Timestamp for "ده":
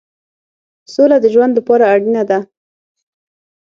2.29-2.39